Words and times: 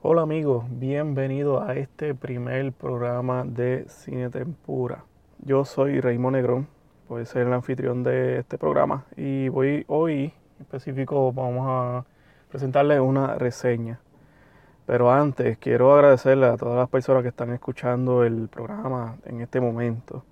Hola 0.00 0.22
amigos, 0.22 0.64
bienvenidos 0.70 1.68
a 1.68 1.74
este 1.74 2.14
primer 2.14 2.70
programa 2.70 3.42
de 3.44 3.84
Cine 3.88 4.30
Tempura. 4.30 5.02
Yo 5.40 5.64
soy 5.64 6.00
Raymond 6.00 6.36
Negrón, 6.36 6.68
voy 7.08 7.22
a 7.22 7.26
ser 7.26 7.48
el 7.48 7.52
anfitrión 7.52 8.04
de 8.04 8.38
este 8.38 8.58
programa 8.58 9.06
y 9.16 9.48
voy 9.48 9.84
hoy 9.88 10.32
en 10.56 10.60
específico 10.60 11.32
vamos 11.32 11.66
a 11.68 12.04
presentarles 12.48 13.00
una 13.00 13.34
reseña. 13.34 13.98
Pero 14.86 15.10
antes 15.10 15.58
quiero 15.58 15.92
agradecerle 15.92 16.46
a 16.46 16.56
todas 16.56 16.78
las 16.78 16.88
personas 16.88 17.22
que 17.22 17.30
están 17.30 17.52
escuchando 17.52 18.22
el 18.22 18.46
programa 18.46 19.16
en 19.24 19.40
este 19.40 19.60
momento. 19.60 20.22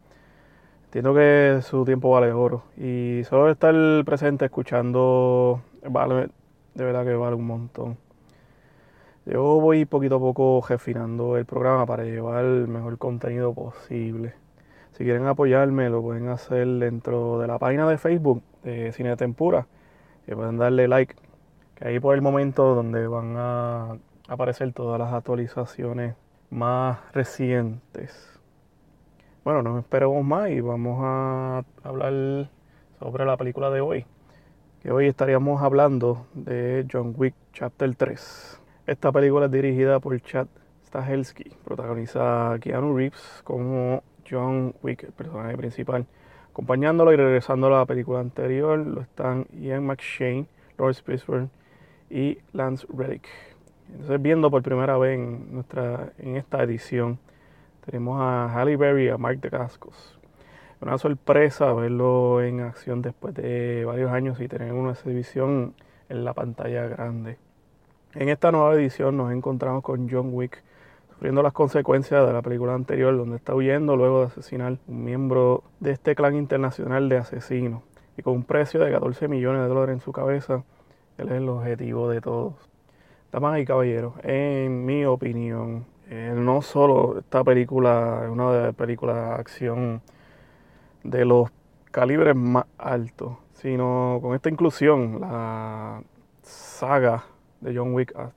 Entiendo 0.85 1.13
que 1.13 1.59
su 1.63 1.85
tiempo 1.85 2.11
vale 2.11 2.31
oro 2.31 2.63
y 2.77 3.23
solo 3.25 3.51
estar 3.51 3.75
presente 4.05 4.45
escuchando 4.45 5.61
vale, 5.91 6.29
de 6.75 6.85
verdad 6.85 7.05
que 7.05 7.15
vale 7.15 7.35
un 7.35 7.49
montón. 7.49 8.06
Yo 9.27 9.43
voy 9.61 9.87
poquito 9.87 10.17
a 10.17 10.21
poco 10.21 10.65
refinando 10.69 11.37
el 11.37 11.47
programa 11.47 11.85
para 11.85 12.05
llevar 12.05 12.45
el 12.45 12.69
mejor 12.69 12.97
contenido 12.97 13.53
posible. 13.53 14.35
Si 14.93 15.03
quieren 15.03 15.27
apoyarme, 15.27 15.91
lo 15.91 16.01
pueden 16.01 16.29
hacer 16.29 16.65
dentro 16.69 17.41
de 17.41 17.49
la 17.49 17.59
página 17.59 17.89
de 17.89 17.99
Facebook 17.99 18.41
de 18.63 18.93
Cine 18.93 19.17
Tempura. 19.17 19.67
Y 20.29 20.35
pueden 20.37 20.59
darle 20.59 20.87
like, 20.87 21.17
que 21.75 21.89
ahí 21.89 21.99
por 21.99 22.15
el 22.15 22.23
momento 22.23 22.77
donde 22.77 23.09
van 23.09 23.35
a 23.37 23.99
aparecer 24.29 24.73
todas 24.73 24.97
las 25.01 25.13
actualizaciones 25.13 26.15
más 26.51 27.01
recientes. 27.13 28.41
Bueno, 29.43 29.61
no 29.61 29.77
esperemos 29.81 30.25
más 30.25 30.51
y 30.51 30.61
vamos 30.61 31.01
a 31.03 31.65
hablar 31.83 32.49
sobre 33.01 33.25
la 33.25 33.37
película 33.37 33.71
de 33.71 33.81
hoy. 33.81 34.07
Que 34.85 34.93
hoy 34.93 35.09
estaríamos 35.09 35.63
hablando 35.63 36.29
de 36.33 36.87
John 36.89 37.13
Wick 37.17 37.35
Chapter 37.53 37.93
3. 37.97 38.63
Esta 38.87 39.11
película 39.11 39.47
es 39.47 39.51
dirigida 39.51 39.99
por 39.99 40.21
Chad 40.21 40.47
Stahelski, 40.87 41.51
protagoniza 41.65 42.57
Keanu 42.61 42.97
Reeves 42.97 43.41
como 43.43 44.05
John 44.31 44.77
Wick, 44.81 45.03
el 45.03 45.11
personaje 45.11 45.57
principal. 45.57 46.07
Acompañándolo 46.53 47.13
y 47.13 47.17
regresando 47.17 47.67
a 47.67 47.81
la 47.81 47.85
película 47.85 48.21
anterior 48.21 48.79
lo 48.79 49.01
están 49.01 49.47
Ian 49.61 49.85
McShane, 49.85 50.47
Lawrence 50.79 51.03
Fishburne 51.03 51.49
y 52.11 52.39
Lance 52.53 52.87
Reddick. 52.97 53.27
Entonces, 53.91 54.23
viendo 54.23 54.53
por 54.53 54.63
primera 54.63 54.97
vez 54.99 55.19
en, 55.19 55.53
nuestra, 55.53 56.13
en 56.19 56.37
esta 56.37 56.63
edición 56.63 57.19
tenemos 57.85 58.21
a 58.21 58.55
Halle 58.55 58.77
Berry 58.77 59.07
y 59.07 59.09
a 59.09 59.19
Mark 59.19 59.41
Dacascos. 59.41 60.17
Una 60.81 60.97
sorpresa 60.97 61.73
verlo 61.73 62.41
en 62.41 62.61
acción 62.61 63.03
después 63.03 63.35
de 63.35 63.85
varios 63.85 64.13
años 64.13 64.41
y 64.41 64.47
tener 64.47 64.73
una 64.73 64.93
exhibición 64.93 65.75
en 66.09 66.25
la 66.25 66.35
pantalla 66.35 66.87
grande. 66.87 67.39
En 68.19 68.31
esta 68.31 68.51
nueva 68.51 68.73
edición 68.73 69.19
nos 69.19 69.31
encontramos 69.31 69.83
con 69.83 70.09
John 70.09 70.31
Wick 70.33 70.63
sufriendo 71.11 71.43
las 71.43 71.53
consecuencias 71.53 72.27
de 72.27 72.33
la 72.33 72.41
película 72.41 72.73
anterior 72.73 73.15
donde 73.15 73.37
está 73.37 73.55
huyendo 73.55 73.95
luego 73.95 74.21
de 74.21 74.27
asesinar 74.29 74.79
un 74.87 75.05
miembro 75.05 75.65
de 75.81 75.91
este 75.91 76.15
clan 76.15 76.35
internacional 76.35 77.11
de 77.11 77.19
asesinos 77.19 77.83
y 78.17 78.23
con 78.23 78.33
un 78.33 78.45
precio 78.45 78.81
de 78.81 78.91
14 78.91 79.29
millones 79.29 79.61
de 79.61 79.69
dólares 79.69 79.93
en 79.93 80.01
su 80.01 80.13
cabeza, 80.13 80.65
él 81.19 81.29
es 81.29 81.35
el 81.35 81.49
objetivo 81.51 82.09
de 82.09 82.23
todos. 82.23 82.55
Damas 83.33 83.59
y 83.59 83.67
caballeros, 83.67 84.15
en 84.23 84.87
mi 84.87 85.05
opinión, 85.05 85.85
no 86.09 86.63
solo 86.63 87.19
esta 87.19 87.45
película 87.45 88.23
es 88.25 88.31
una 88.31 88.51
de 88.51 88.63
las 88.69 88.75
películas 88.75 89.17
de 89.17 89.35
acción 89.35 90.01
de 91.05 91.27
los 91.27 91.51
calibres 91.91 92.35
más 92.35 92.65
altos, 92.79 93.37
sino 93.53 94.21
con 94.23 94.35
esta 94.35 94.49
inclusión, 94.49 95.21
la 95.21 96.03
saga 96.41 97.23
de 97.61 97.77
John 97.77 97.95
Wick, 97.95 98.13
ah, 98.17 98.31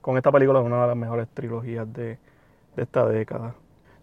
con 0.00 0.16
esta 0.16 0.30
película 0.30 0.60
es 0.60 0.66
una 0.66 0.82
de 0.82 0.88
las 0.88 0.96
mejores 0.96 1.28
trilogías 1.28 1.90
de, 1.92 2.18
de 2.76 2.82
esta 2.82 3.06
década. 3.06 3.54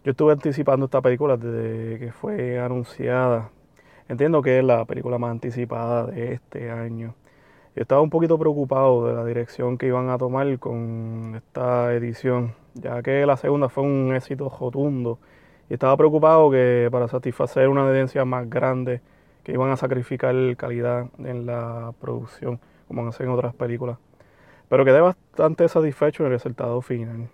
Yo 0.04 0.10
estuve 0.10 0.32
anticipando 0.32 0.86
esta 0.86 1.00
película 1.00 1.36
desde 1.36 1.98
que 1.98 2.12
fue 2.12 2.58
anunciada. 2.58 3.50
Entiendo 4.08 4.42
que 4.42 4.58
es 4.58 4.64
la 4.64 4.84
película 4.84 5.16
más 5.18 5.30
anticipada 5.30 6.06
de 6.06 6.32
este 6.32 6.70
año. 6.70 7.14
Yo 7.74 7.82
estaba 7.82 8.02
un 8.02 8.10
poquito 8.10 8.38
preocupado 8.38 9.06
de 9.06 9.14
la 9.14 9.24
dirección 9.24 9.78
que 9.78 9.86
iban 9.86 10.10
a 10.10 10.18
tomar 10.18 10.58
con 10.58 11.34
esta 11.36 11.94
edición, 11.94 12.54
ya 12.74 13.00
que 13.02 13.24
la 13.24 13.36
segunda 13.36 13.68
fue 13.68 13.84
un 13.84 14.12
éxito 14.14 14.50
rotundo. 14.60 15.18
Y 15.70 15.74
estaba 15.74 15.96
preocupado 15.96 16.50
que 16.50 16.88
para 16.90 17.08
satisfacer 17.08 17.68
una 17.68 17.88
audiencia 17.88 18.24
más 18.24 18.50
grande, 18.50 19.00
que 19.42 19.52
iban 19.52 19.70
a 19.70 19.76
sacrificar 19.76 20.34
calidad 20.56 21.06
en 21.18 21.46
la 21.46 21.92
producción, 22.00 22.60
como 22.88 23.06
hacen 23.06 23.28
otras 23.28 23.54
películas. 23.54 23.98
Pero 24.72 24.86
quedé 24.86 25.02
bastante 25.02 25.68
satisfecho 25.68 26.22
en 26.22 26.28
el 26.28 26.32
resultado 26.32 26.80
final. 26.80 27.28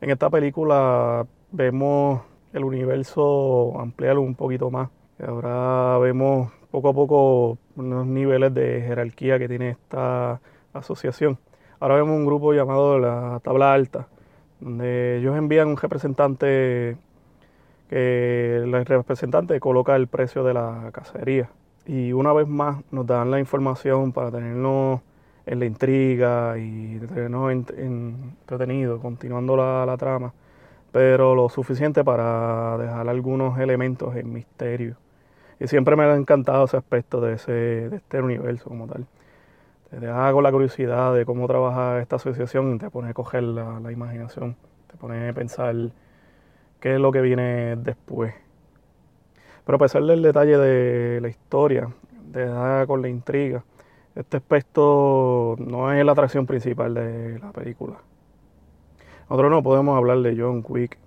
En 0.00 0.10
esta 0.10 0.28
película 0.30 1.24
vemos 1.52 2.22
el 2.52 2.64
universo 2.64 3.78
ampliarlo 3.78 4.20
un 4.22 4.34
poquito 4.34 4.68
más. 4.68 4.90
Ahora 5.24 5.96
vemos 5.98 6.50
poco 6.72 6.88
a 6.88 6.92
poco 6.92 7.58
unos 7.76 8.04
niveles 8.04 8.52
de 8.52 8.82
jerarquía 8.84 9.38
que 9.38 9.46
tiene 9.46 9.70
esta 9.70 10.40
asociación. 10.72 11.38
Ahora 11.78 11.94
vemos 11.94 12.16
un 12.16 12.26
grupo 12.26 12.52
llamado 12.52 12.98
la 12.98 13.38
Tabla 13.44 13.72
Alta, 13.72 14.08
donde 14.58 15.18
ellos 15.18 15.36
envían 15.36 15.68
un 15.68 15.76
representante 15.76 16.96
que 17.90 18.56
el 18.56 18.84
representante 18.84 19.60
coloca 19.60 19.94
el 19.94 20.08
precio 20.08 20.42
de 20.42 20.54
la 20.54 20.90
cacería. 20.92 21.48
Y 21.86 22.12
una 22.12 22.32
vez 22.32 22.48
más 22.48 22.82
nos 22.90 23.06
dan 23.06 23.30
la 23.30 23.38
información 23.38 24.10
para 24.10 24.32
tenernos 24.32 25.00
en 25.46 25.58
la 25.58 25.66
intriga 25.66 26.56
y 26.58 26.98
tenernos 27.00 27.52
entretenidos, 27.52 29.00
continuando 29.00 29.56
la, 29.56 29.84
la 29.86 29.96
trama, 29.96 30.32
pero 30.92 31.34
lo 31.34 31.48
suficiente 31.48 32.04
para 32.04 32.78
dejar 32.78 33.08
algunos 33.08 33.58
elementos 33.58 34.14
en 34.16 34.32
misterio. 34.32 34.96
Y 35.60 35.68
siempre 35.68 35.96
me 35.96 36.04
ha 36.04 36.14
encantado 36.14 36.64
ese 36.64 36.76
aspecto 36.76 37.20
de, 37.20 37.34
ese, 37.34 37.52
de 37.52 37.96
este 37.96 38.20
universo 38.20 38.68
como 38.68 38.86
tal. 38.86 39.06
Te 39.90 40.00
deja 40.00 40.32
con 40.32 40.42
la 40.42 40.52
curiosidad 40.52 41.14
de 41.14 41.24
cómo 41.26 41.46
trabaja 41.46 42.00
esta 42.00 42.16
asociación 42.16 42.78
te 42.78 42.90
pone 42.90 43.10
a 43.10 43.14
coger 43.14 43.42
la, 43.44 43.78
la 43.80 43.92
imaginación, 43.92 44.56
te 44.90 44.96
pone 44.96 45.28
a 45.28 45.32
pensar 45.32 45.74
qué 46.80 46.94
es 46.94 47.00
lo 47.00 47.12
que 47.12 47.20
viene 47.20 47.76
después. 47.76 48.34
Pero 49.64 49.76
a 49.76 49.78
pesar 49.78 50.02
del 50.04 50.22
detalle 50.22 50.58
de 50.58 51.20
la 51.20 51.28
historia, 51.28 51.88
te 52.32 52.40
deja 52.40 52.86
con 52.86 53.02
la 53.02 53.08
intriga, 53.08 53.64
este 54.14 54.36
aspecto 54.36 55.56
no 55.58 55.92
es 55.92 56.04
la 56.04 56.12
atracción 56.12 56.46
principal 56.46 56.94
de 56.94 57.38
la 57.38 57.52
película. 57.52 57.96
Nosotros 59.28 59.50
no 59.50 59.62
podemos 59.62 59.96
hablar 59.96 60.18
de 60.18 60.36
John 60.36 60.64
Wick 60.68 60.98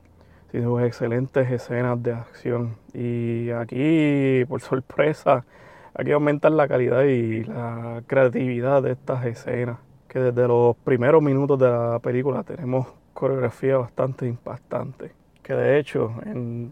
sus 0.61 0.81
excelentes 0.81 1.49
escenas 1.51 2.01
de 2.01 2.13
acción. 2.13 2.75
Y 2.93 3.49
aquí, 3.51 4.45
por 4.47 4.61
sorpresa, 4.61 5.45
aquí 5.93 6.11
aumentan 6.11 6.57
la 6.57 6.67
calidad 6.67 7.03
y 7.03 7.43
la 7.43 8.03
creatividad 8.07 8.83
de 8.83 8.91
estas 8.93 9.25
escenas. 9.25 9.79
Que 10.07 10.19
desde 10.19 10.47
los 10.47 10.75
primeros 10.77 11.22
minutos 11.22 11.59
de 11.59 11.69
la 11.69 11.99
película 11.99 12.43
tenemos 12.43 12.87
coreografía 13.13 13.77
bastante 13.77 14.25
impactante. 14.27 15.11
Que 15.43 15.53
de 15.53 15.77
hecho, 15.77 16.13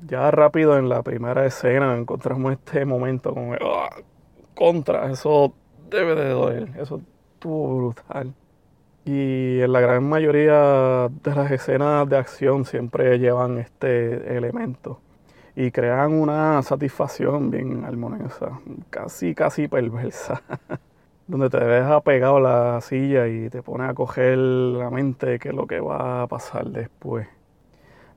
ya 0.08 0.32
rápido 0.32 0.78
en 0.78 0.90
la 0.90 1.04
primera 1.04 1.46
escena 1.46 1.96
encontramos 1.96 2.54
este 2.54 2.86
momento 2.86 3.34
como 3.34 3.54
¡ah! 3.54 3.90
contra, 4.56 5.12
eso 5.12 5.54
debe 5.94 6.16
de 6.16 6.30
doler, 6.30 6.70
eso 6.80 7.02
estuvo 7.34 7.78
brutal. 7.78 8.34
Y 9.06 9.60
en 9.60 9.72
la 9.72 9.82
gran 9.82 10.04
mayoría 10.08 11.10
de 11.10 11.36
las 11.36 11.52
escenas 11.52 12.08
de 12.10 12.18
acción 12.18 12.66
siempre 12.66 13.20
llevan 13.20 13.58
este 13.60 14.38
elemento 14.38 15.00
y 15.56 15.72
crean 15.72 16.14
una 16.14 16.62
satisfacción 16.64 17.52
bien 17.52 17.86
armoniosa, 17.86 18.60
casi, 18.90 19.36
casi 19.36 19.68
perversa, 19.68 20.42
donde 21.28 21.50
te 21.50 21.64
deja 21.64 22.02
pegado 22.02 22.38
a 22.38 22.42
la 22.42 22.82
silla 22.82 23.28
y 23.28 23.50
te 23.50 23.62
pone 23.62 23.86
a 23.86 23.94
coger 23.94 24.38
la 24.38 24.90
mente 24.90 25.38
qué 25.40 25.50
es 25.50 25.56
lo 25.56 25.68
que 25.68 25.80
va 25.80 26.24
a 26.24 26.28
pasar 26.28 26.70
después. 26.70 27.28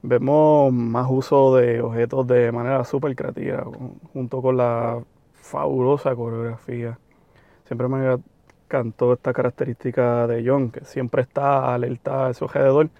Vemos 0.02 0.72
más 0.72 1.08
uso 1.10 1.56
de 1.56 1.80
objetos 1.82 2.26
de 2.26 2.52
manera 2.52 2.84
súper 2.84 3.14
creativa, 3.16 3.64
junto 4.12 4.40
con 4.40 4.56
la 4.56 5.02
fabulosa 5.34 6.14
coreografía. 6.14 6.98
Siempre 7.66 7.88
me 7.88 8.18
cantó 8.68 9.12
esta 9.12 9.32
característica 9.32 10.26
de 10.26 10.44
John, 10.46 10.70
que 10.70 10.84
siempre 10.84 11.22
está 11.22 11.74
alerta 11.74 12.26
a 12.28 12.34
su 12.34 12.44
alrededor 12.44 12.90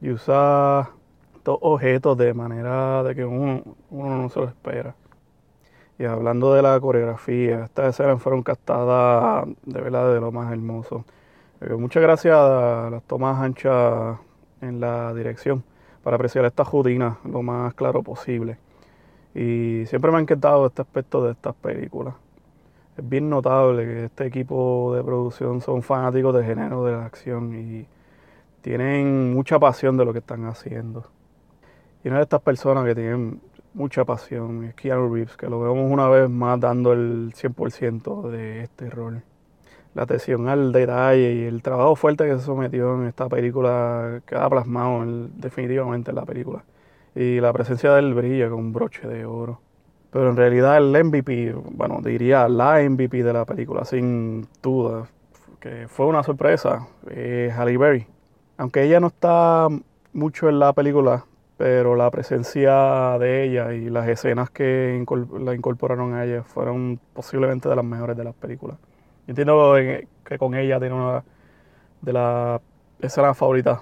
y 0.00 0.10
usa 0.10 0.90
estos 1.36 1.58
objetos 1.60 2.16
de 2.18 2.34
manera 2.34 3.02
de 3.02 3.14
que 3.14 3.24
uno, 3.24 3.62
no 3.90 4.28
se 4.28 4.40
lo 4.40 4.46
espera. 4.46 4.94
Y 5.98 6.04
hablando 6.04 6.52
de 6.52 6.62
la 6.62 6.78
coreografía, 6.80 7.64
estas 7.64 7.94
escenas 7.94 8.20
fueron 8.20 8.42
captadas 8.42 9.46
de 9.64 9.80
verdad 9.80 10.12
de 10.12 10.20
lo 10.20 10.32
más 10.32 10.52
hermoso. 10.52 11.04
Eh, 11.60 11.74
muchas 11.74 12.02
gracias 12.02 12.36
a 12.36 12.88
las 12.90 13.02
tomas 13.04 13.40
anchas 13.40 14.18
en 14.60 14.80
la 14.80 15.14
dirección 15.14 15.64
para 16.02 16.16
apreciar 16.16 16.44
esta 16.44 16.64
rutina 16.64 17.18
lo 17.24 17.42
más 17.42 17.72
claro 17.74 18.02
posible. 18.02 18.58
Y 19.34 19.84
siempre 19.86 20.10
me 20.10 20.18
ha 20.18 20.20
encantado 20.20 20.66
este 20.66 20.82
aspecto 20.82 21.24
de 21.24 21.32
estas 21.32 21.54
películas 21.54 22.14
es 22.96 23.08
bien 23.08 23.28
notable 23.28 23.84
que 23.84 24.04
este 24.04 24.26
equipo 24.26 24.94
de 24.94 25.02
producción 25.02 25.60
son 25.60 25.82
fanáticos 25.82 26.34
de 26.34 26.44
género 26.44 26.84
de 26.84 26.92
la 26.92 27.04
acción 27.04 27.54
y 27.54 27.86
tienen 28.60 29.34
mucha 29.34 29.58
pasión 29.58 29.96
de 29.96 30.04
lo 30.04 30.12
que 30.12 30.20
están 30.20 30.46
haciendo. 30.46 31.04
Y 32.02 32.08
una 32.08 32.18
de 32.18 32.22
estas 32.22 32.40
personas 32.40 32.84
que 32.84 32.94
tienen 32.94 33.40
mucha 33.74 34.04
pasión 34.04 34.64
es 34.64 34.74
Keanu 34.74 35.12
Reeves, 35.12 35.36
que 35.36 35.48
lo 35.48 35.60
vemos 35.60 35.90
una 35.90 36.08
vez 36.08 36.30
más 36.30 36.60
dando 36.60 36.92
el 36.92 37.32
100% 37.34 38.30
de 38.30 38.62
este 38.62 38.88
rol. 38.90 39.22
La 39.94 40.04
atención 40.04 40.48
al 40.48 40.72
detalle 40.72 41.34
y 41.34 41.42
el 41.44 41.62
trabajo 41.62 41.96
fuerte 41.96 42.26
que 42.26 42.38
se 42.38 42.44
sometió 42.44 42.94
en 42.94 43.06
esta 43.06 43.28
película 43.28 44.22
queda 44.26 44.48
plasmado 44.48 45.04
definitivamente 45.36 46.10
en 46.10 46.16
la 46.16 46.24
película. 46.24 46.64
Y 47.14 47.40
la 47.40 47.52
presencia 47.52 47.92
del 47.94 48.14
brilla 48.14 48.48
con 48.48 48.58
un 48.58 48.72
broche 48.72 49.06
de 49.06 49.24
oro. 49.24 49.60
Pero 50.14 50.30
en 50.30 50.36
realidad 50.36 50.76
el 50.76 51.04
MVP, 51.04 51.54
bueno, 51.72 52.00
diría 52.00 52.48
la 52.48 52.80
MVP 52.88 53.24
de 53.24 53.32
la 53.32 53.44
película, 53.44 53.84
sin 53.84 54.46
duda, 54.62 55.08
que 55.58 55.88
fue 55.88 56.06
una 56.06 56.22
sorpresa, 56.22 56.86
es 57.10 57.52
Halle 57.52 57.76
Berry. 57.76 58.06
Aunque 58.56 58.84
ella 58.84 59.00
no 59.00 59.08
está 59.08 59.66
mucho 60.12 60.48
en 60.48 60.60
la 60.60 60.72
película, 60.72 61.24
pero 61.56 61.96
la 61.96 62.12
presencia 62.12 63.18
de 63.18 63.42
ella 63.42 63.72
y 63.72 63.90
las 63.90 64.06
escenas 64.06 64.50
que 64.50 65.04
la 65.40 65.52
incorporaron 65.52 66.14
a 66.14 66.24
ella 66.24 66.44
fueron 66.44 67.00
posiblemente 67.12 67.68
de 67.68 67.74
las 67.74 67.84
mejores 67.84 68.16
de 68.16 68.22
las 68.22 68.36
películas. 68.36 68.76
Entiendo 69.26 69.74
que 69.74 70.38
con 70.38 70.54
ella 70.54 70.78
tiene 70.78 70.94
una 70.94 71.24
de 72.02 72.12
las 72.12 72.60
escenas 73.00 73.36
favoritas 73.36 73.80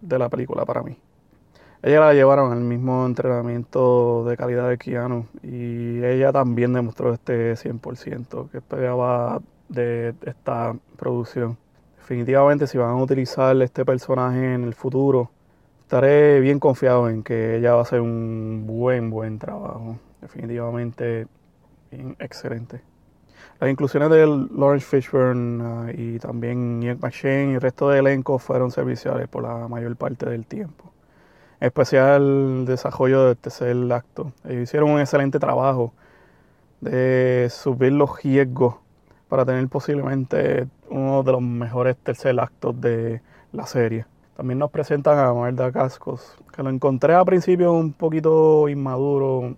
de 0.00 0.18
la 0.18 0.28
película 0.28 0.64
para 0.64 0.82
mí. 0.82 0.98
Ella 1.84 1.98
la 1.98 2.14
llevaron 2.14 2.52
al 2.52 2.60
mismo 2.60 3.04
entrenamiento 3.04 4.24
de 4.24 4.36
calidad 4.36 4.68
de 4.68 4.78
Keanu 4.78 5.26
y 5.42 6.04
ella 6.04 6.30
también 6.30 6.72
demostró 6.72 7.12
este 7.12 7.54
100% 7.54 8.50
que 8.50 8.58
esperaba 8.58 9.42
de 9.68 10.14
esta 10.24 10.76
producción. 10.96 11.58
Definitivamente 11.96 12.68
si 12.68 12.78
van 12.78 12.90
a 12.90 13.02
utilizar 13.02 13.60
este 13.62 13.84
personaje 13.84 14.54
en 14.54 14.62
el 14.62 14.74
futuro, 14.74 15.32
estaré 15.80 16.38
bien 16.38 16.60
confiado 16.60 17.08
en 17.08 17.24
que 17.24 17.56
ella 17.56 17.72
va 17.72 17.80
a 17.80 17.82
hacer 17.82 18.00
un 18.00 18.62
buen, 18.64 19.10
buen 19.10 19.40
trabajo. 19.40 19.98
Definitivamente 20.20 21.26
excelente. 22.20 22.80
Las 23.58 23.70
inclusiones 23.70 24.08
de 24.10 24.24
Lawrence 24.24 24.86
Fishburne 24.86 25.62
ah, 25.64 25.90
y 25.92 26.20
también 26.20 26.80
Ian 26.80 26.98
McShane 27.00 27.52
y 27.52 27.54
el 27.54 27.60
resto 27.60 27.88
del 27.88 28.06
elenco 28.06 28.38
fueron 28.38 28.70
serviciales 28.70 29.26
por 29.26 29.42
la 29.42 29.66
mayor 29.66 29.96
parte 29.96 30.30
del 30.30 30.46
tiempo. 30.46 30.91
Especial 31.62 32.64
desarrollo 32.66 33.26
del 33.26 33.36
tercer 33.36 33.76
acto. 33.92 34.32
Ellos 34.44 34.64
hicieron 34.64 34.90
un 34.90 34.98
excelente 34.98 35.38
trabajo 35.38 35.92
de 36.80 37.46
subir 37.50 37.92
los 37.92 38.20
riesgos 38.20 38.74
para 39.28 39.44
tener 39.44 39.68
posiblemente 39.68 40.66
uno 40.90 41.22
de 41.22 41.30
los 41.30 41.40
mejores 41.40 41.96
tercer 41.98 42.40
actos 42.40 42.80
de 42.80 43.22
la 43.52 43.64
serie. 43.66 44.06
También 44.36 44.58
nos 44.58 44.72
presentan 44.72 45.20
a 45.20 45.32
Marda 45.32 45.70
Cascos, 45.70 46.36
que 46.52 46.64
lo 46.64 46.68
encontré 46.68 47.14
al 47.14 47.24
principio 47.26 47.72
un 47.72 47.92
poquito 47.92 48.68
inmaduro. 48.68 49.54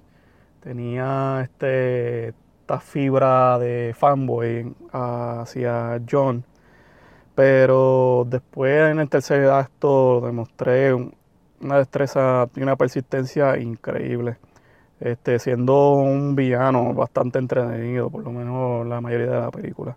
Tenía 0.61 1.41
este, 1.43 2.35
esta 2.61 2.81
fibra 2.81 3.59
de 3.59 3.95
fanboy 3.97 4.75
hacia 4.93 6.03
John. 6.07 6.45
Pero 7.35 8.27
después 8.29 8.91
en 8.91 9.01
el 9.01 9.09
tercer 9.09 9.49
acto 9.49 10.21
demostré 10.21 10.93
una 11.61 11.79
destreza 11.79 12.49
y 12.57 12.63
una 12.63 12.77
persistencia 12.77 13.59
increíble. 13.59 14.37
Este, 15.01 15.39
siendo 15.39 15.93
un 15.95 16.35
villano 16.37 16.95
bastante 16.95 17.39
entretenido, 17.39 18.11
por 18.11 18.23
lo 18.25 18.33
menos 18.33 18.87
la 18.87 19.01
mayoría 19.01 19.31
de 19.31 19.41
la 19.41 19.51
película 19.51 19.97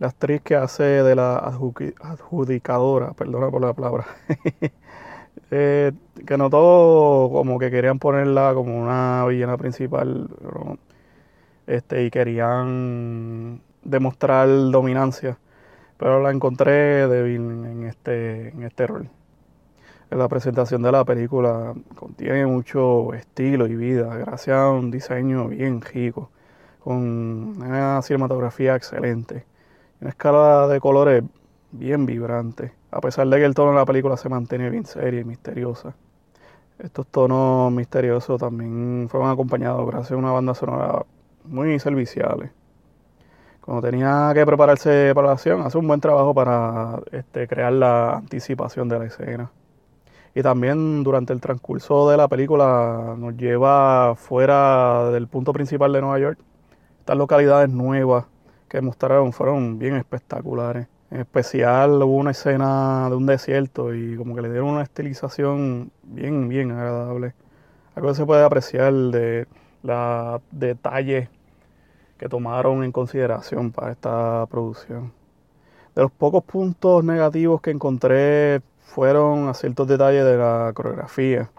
la 0.00 0.08
actriz 0.08 0.40
que 0.42 0.56
hace 0.56 0.82
de 0.82 1.14
la 1.14 1.36
adjudicadora, 1.36 3.12
perdona 3.12 3.50
por 3.50 3.60
la 3.60 3.74
palabra, 3.74 4.06
eh, 5.50 5.92
que 6.26 6.38
notó 6.38 7.28
como 7.30 7.58
que 7.58 7.70
querían 7.70 7.98
ponerla 7.98 8.54
como 8.54 8.80
una 8.80 9.26
villana 9.26 9.58
principal 9.58 10.28
este, 11.66 12.04
y 12.04 12.10
querían 12.10 13.60
demostrar 13.84 14.48
dominancia, 14.70 15.38
pero 15.98 16.22
la 16.22 16.30
encontré 16.30 17.06
débil 17.06 17.42
en 17.66 17.84
este, 17.84 18.48
en 18.48 18.62
este 18.62 18.86
rol. 18.86 19.10
La 20.10 20.28
presentación 20.28 20.82
de 20.82 20.92
la 20.92 21.04
película 21.04 21.74
contiene 21.96 22.44
mucho 22.46 23.14
estilo 23.14 23.66
y 23.66 23.76
vida, 23.76 24.16
gracias 24.16 24.56
a 24.56 24.70
un 24.70 24.90
diseño 24.90 25.48
bien 25.48 25.80
rico, 25.80 26.30
con 26.80 26.96
una 27.62 28.02
cinematografía 28.02 28.74
excelente 28.74 29.44
una 30.00 30.10
escala 30.10 30.66
de 30.68 30.80
colores 30.80 31.22
bien 31.72 32.06
vibrante, 32.06 32.72
a 32.90 33.00
pesar 33.00 33.28
de 33.28 33.38
que 33.38 33.44
el 33.44 33.54
tono 33.54 33.70
de 33.72 33.76
la 33.76 33.84
película 33.84 34.16
se 34.16 34.28
mantiene 34.28 34.70
bien 34.70 34.86
seria 34.86 35.20
y 35.20 35.24
misteriosa. 35.24 35.94
Estos 36.78 37.06
tonos 37.08 37.70
misteriosos 37.70 38.40
también 38.40 39.08
fueron 39.10 39.30
acompañados 39.30 39.86
gracias 39.86 40.12
a 40.12 40.16
una 40.16 40.32
banda 40.32 40.54
sonora 40.54 41.04
muy 41.44 41.78
servicial. 41.78 42.50
Cuando 43.60 43.82
tenía 43.88 44.30
que 44.34 44.46
prepararse 44.46 45.12
para 45.14 45.28
la 45.28 45.32
acción, 45.34 45.60
hace 45.60 45.76
un 45.76 45.86
buen 45.86 46.00
trabajo 46.00 46.32
para 46.32 46.98
este, 47.12 47.46
crear 47.46 47.72
la 47.72 48.16
anticipación 48.16 48.88
de 48.88 48.98
la 48.98 49.04
escena. 49.04 49.50
Y 50.34 50.42
también 50.42 51.02
durante 51.02 51.32
el 51.32 51.40
transcurso 51.40 52.08
de 52.08 52.16
la 52.16 52.28
película 52.28 53.14
nos 53.18 53.36
lleva 53.36 54.14
fuera 54.14 55.10
del 55.10 55.26
punto 55.26 55.52
principal 55.52 55.92
de 55.92 56.00
Nueva 56.00 56.18
York, 56.20 56.38
estas 57.00 57.16
localidades 57.16 57.70
nuevas 57.70 58.26
que 58.68 58.80
mostraron 58.80 59.32
fueron 59.32 59.78
bien 59.78 59.96
espectaculares. 59.96 60.86
En 61.10 61.20
especial 61.20 62.00
hubo 62.04 62.14
una 62.14 62.30
escena 62.30 63.08
de 63.10 63.16
un 63.16 63.26
desierto 63.26 63.92
y 63.92 64.16
como 64.16 64.36
que 64.36 64.42
le 64.42 64.50
dieron 64.50 64.68
una 64.68 64.82
estilización 64.82 65.90
bien, 66.04 66.48
bien 66.48 66.70
agradable. 66.70 67.34
Algo 67.96 68.10
que 68.10 68.14
se 68.14 68.24
puede 68.24 68.44
apreciar 68.44 68.92
de 68.92 69.48
los 69.82 70.40
detalles 70.52 71.28
que 72.16 72.28
tomaron 72.28 72.84
en 72.84 72.92
consideración 72.92 73.72
para 73.72 73.90
esta 73.90 74.46
producción. 74.48 75.12
De 75.96 76.02
los 76.02 76.12
pocos 76.12 76.44
puntos 76.44 77.02
negativos 77.02 77.60
que 77.60 77.72
encontré 77.72 78.60
fueron 78.82 79.48
a 79.48 79.54
ciertos 79.54 79.86
detalles 79.88 80.24
de 80.24 80.36
la 80.36 80.72
coreografía. 80.74 81.50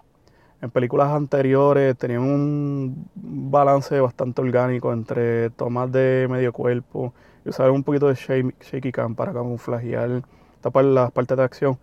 En 0.60 0.70
películas 0.70 1.10
anteriores 1.10 1.96
tenían 1.96 2.22
un 2.22 3.08
balance 3.14 3.98
bastante 4.00 4.42
orgánico 4.42 4.92
entre 4.92 5.50
tomas 5.50 5.90
de 5.90 6.28
medio 6.30 6.52
cuerpo 6.52 7.12
y 7.44 7.48
usar 7.48 7.70
un 7.70 7.82
poquito 7.82 8.08
de 8.08 8.14
shaky 8.14 8.92
cam 8.92 9.14
para 9.14 9.32
camuflajear 9.32 10.22
tapar 10.60 10.84
las 10.84 11.10
partes 11.10 11.36
de 11.36 11.42
acción 11.42 11.78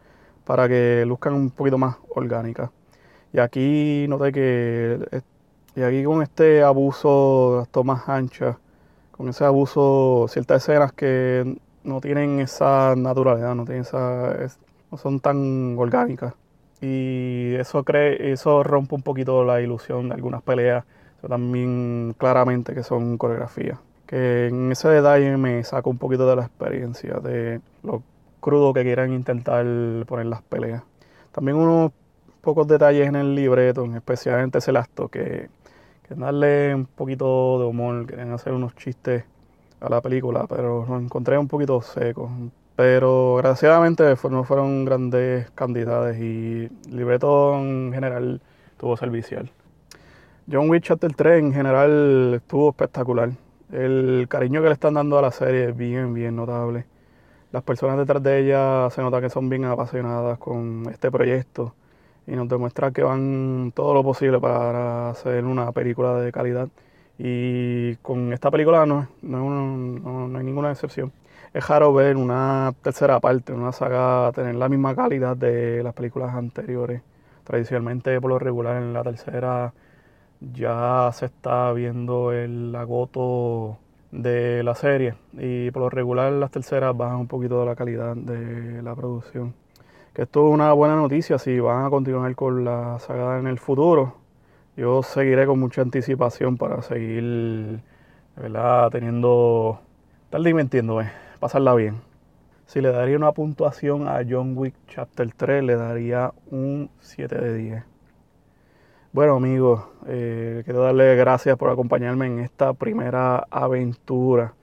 para 0.45 0.67
que 0.67 1.03
luzcan 1.05 1.33
un 1.33 1.51
poquito 1.51 1.77
más 1.77 1.97
orgánicas. 2.09 2.71
Y 3.33 3.39
aquí 3.39 4.05
noté 4.07 4.31
que 4.31 5.21
y 5.75 5.81
aquí 5.81 6.03
con 6.03 6.23
este 6.23 6.63
abuso 6.63 7.51
de 7.51 7.57
las 7.59 7.69
tomas 7.69 8.09
anchas, 8.09 8.57
con 9.11 9.29
ese 9.29 9.45
abuso, 9.45 10.25
ciertas 10.29 10.63
escenas 10.63 10.91
que 10.93 11.57
no 11.83 12.01
tienen 12.01 12.39
esa 12.39 12.95
naturalidad, 12.97 13.55
no 13.55 13.65
tienen 13.65 13.83
esa, 13.83 14.33
no 14.91 14.97
son 14.97 15.19
tan 15.19 15.77
orgánicas 15.77 16.33
y 16.81 17.55
eso 17.55 17.83
cree, 17.83 18.31
eso 18.31 18.63
rompe 18.63 18.95
un 18.95 19.01
poquito 19.01 19.43
la 19.43 19.61
ilusión 19.61 20.09
de 20.09 20.15
algunas 20.15 20.41
peleas, 20.41 20.85
pero 21.21 21.29
también 21.29 22.15
claramente 22.17 22.73
que 22.73 22.83
son 22.83 23.17
coreografías. 23.17 23.79
Que 24.05 24.47
en 24.47 24.71
ese 24.71 24.87
detalle 24.89 25.37
me 25.37 25.63
saca 25.63 25.89
un 25.89 25.97
poquito 25.97 26.27
de 26.27 26.35
la 26.37 26.43
experiencia, 26.43 27.15
de 27.15 27.61
lo 27.83 28.01
crudo 28.39 28.73
que 28.73 28.83
quieran 28.83 29.13
intentar 29.13 29.65
poner 30.07 30.27
las 30.27 30.41
peleas. 30.43 30.83
También 31.31 31.57
unos 31.57 31.91
pocos 32.41 32.67
detalles 32.67 33.07
en 33.07 33.15
el 33.15 33.35
libreto, 33.35 33.85
especialmente 33.95 34.59
ese 34.59 34.71
acto, 34.77 35.09
que, 35.09 35.49
que 36.07 36.15
darle 36.15 36.73
un 36.73 36.85
poquito 36.85 37.59
de 37.59 37.65
humor, 37.65 38.05
quieren 38.07 38.31
hacer 38.31 38.53
unos 38.53 38.75
chistes 38.75 39.25
a 39.81 39.89
la 39.89 40.01
película, 40.01 40.45
pero 40.47 40.85
lo 40.87 40.97
encontré 40.97 41.37
un 41.37 41.47
poquito 41.47 41.81
seco, 41.81 42.29
pero 42.79 43.33
desgraciadamente 43.35 44.15
no 44.29 44.45
fueron 44.45 44.85
grandes 44.85 45.51
cantidades 45.51 46.17
y 46.17 46.69
libreto 46.89 47.53
en 47.55 47.91
general 47.93 48.39
estuvo 48.71 48.95
servicial. 48.95 49.51
John 50.49 50.69
Wick 50.69 50.83
Chapter 50.83 51.13
3 51.13 51.39
en 51.43 51.51
general 51.53 52.35
estuvo 52.35 52.69
espectacular. 52.69 53.31
El 53.73 54.27
cariño 54.29 54.61
que 54.61 54.69
le 54.69 54.73
están 54.75 54.93
dando 54.93 55.19
a 55.19 55.21
la 55.21 55.31
serie 55.31 55.71
es 55.71 55.75
bien, 55.75 56.13
bien 56.13 56.37
notable. 56.37 56.85
Las 57.51 57.63
personas 57.63 57.97
detrás 57.97 58.23
de 58.23 58.45
ella 58.45 58.89
se 58.91 59.01
nota 59.01 59.19
que 59.19 59.29
son 59.29 59.49
bien 59.49 59.65
apasionadas 59.65 60.37
con 60.37 60.85
este 60.89 61.11
proyecto 61.11 61.73
y 62.27 62.31
nos 62.31 62.47
demuestra 62.47 62.91
que 62.91 63.03
van 63.03 63.73
todo 63.75 63.93
lo 63.93 64.03
posible 64.03 64.39
para 64.39 65.09
hacer 65.09 65.43
una 65.43 65.73
película 65.73 66.13
de 66.21 66.31
calidad. 66.31 66.69
Y 67.17 67.97
con 67.97 68.31
esta 68.31 68.49
película 68.49 68.85
no, 68.85 69.05
no 69.21 70.37
hay 70.37 70.45
ninguna 70.45 70.71
excepción 70.71 71.11
es 71.53 71.67
raro 71.67 71.93
ver 71.93 72.15
una 72.17 72.73
tercera 72.81 73.19
parte, 73.19 73.53
una 73.53 73.71
saga 73.71 74.31
tener 74.33 74.55
la 74.55 74.69
misma 74.69 74.95
calidad 74.95 75.35
de 75.35 75.83
las 75.83 75.93
películas 75.93 76.35
anteriores. 76.35 77.01
Tradicionalmente, 77.43 78.19
por 78.21 78.29
lo 78.29 78.39
regular, 78.39 78.77
en 78.77 78.93
la 78.93 79.03
tercera 79.03 79.73
ya 80.39 81.09
se 81.13 81.25
está 81.25 81.71
viendo 81.73 82.31
el 82.31 82.75
agoto 82.75 83.77
de 84.11 84.63
la 84.63 84.75
serie 84.75 85.15
y 85.33 85.69
por 85.71 85.83
lo 85.83 85.89
regular 85.89 86.31
las 86.33 86.51
terceras 86.51 86.95
bajan 86.95 87.17
un 87.17 87.27
poquito 87.27 87.59
de 87.59 87.65
la 87.65 87.75
calidad 87.75 88.15
de 88.15 88.81
la 88.81 88.95
producción. 88.95 89.53
que 90.13 90.23
esto 90.23 90.47
es 90.47 90.53
una 90.53 90.73
buena 90.73 90.95
noticia 90.95 91.37
si 91.37 91.59
van 91.59 91.85
a 91.85 91.89
continuar 91.89 92.35
con 92.35 92.65
la 92.65 92.99
saga 92.99 93.39
en 93.39 93.47
el 93.47 93.59
futuro. 93.59 94.15
Yo 94.77 95.03
seguiré 95.03 95.45
con 95.45 95.59
mucha 95.59 95.81
anticipación 95.81 96.57
para 96.57 96.81
seguir, 96.81 97.81
¿verdad? 98.35 98.89
Teniendo, 98.91 99.79
estar 100.25 100.41
divirtiéndome, 100.41 101.11
pasarla 101.39 101.73
bien. 101.75 102.01
Si 102.65 102.81
le 102.81 102.91
daría 102.91 103.17
una 103.17 103.31
puntuación 103.31 104.07
a 104.07 104.21
John 104.29 104.55
Wick 104.55 104.75
Chapter 104.87 105.33
3, 105.35 105.63
le 105.63 105.75
daría 105.75 106.31
un 106.51 106.89
7 106.99 107.35
de 107.35 107.53
10. 107.55 107.83
Bueno 109.11 109.37
amigos, 109.37 109.85
eh, 110.07 110.61
quiero 110.65 110.81
darle 110.81 111.15
gracias 111.15 111.57
por 111.57 111.71
acompañarme 111.71 112.27
en 112.27 112.39
esta 112.41 112.73
primera 112.73 113.47
aventura. 113.49 114.53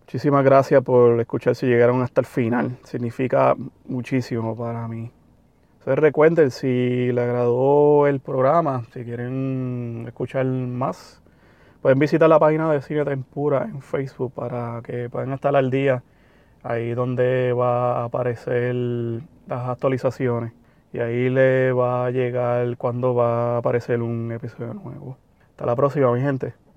Muchísimas 0.00 0.44
gracias 0.44 0.82
por 0.82 1.18
escuchar 1.20 1.54
si 1.54 1.64
llegaron 1.64 2.02
hasta 2.02 2.20
el 2.20 2.26
final. 2.26 2.76
Significa 2.84 3.56
muchísimo 3.86 4.54
para 4.54 4.86
mí. 4.88 5.10
Entonces 5.78 5.98
recuerden, 5.98 6.50
si 6.50 7.10
le 7.12 7.22
agradó 7.22 8.06
el 8.06 8.20
programa, 8.20 8.84
si 8.92 9.04
quieren 9.04 10.04
escuchar 10.06 10.44
más, 10.44 11.21
pueden 11.82 11.98
visitar 11.98 12.28
la 12.28 12.38
página 12.38 12.72
de 12.72 12.80
Cine 12.80 13.04
Tempura 13.04 13.64
en 13.64 13.82
Facebook 13.82 14.32
para 14.32 14.80
que 14.84 15.10
puedan 15.10 15.32
estar 15.32 15.54
al 15.56 15.70
día. 15.70 16.02
Ahí 16.62 16.94
donde 16.94 17.52
va 17.52 18.00
a 18.00 18.04
aparecer 18.04 18.72
las 18.74 19.68
actualizaciones. 19.68 20.52
Y 20.92 21.00
ahí 21.00 21.28
le 21.28 21.72
va 21.72 22.06
a 22.06 22.10
llegar 22.10 22.76
cuando 22.76 23.14
va 23.14 23.56
a 23.56 23.58
aparecer 23.58 24.00
un 24.00 24.30
episodio 24.30 24.74
nuevo. 24.74 25.16
Hasta 25.50 25.66
la 25.66 25.74
próxima, 25.74 26.12
mi 26.12 26.20
gente. 26.20 26.54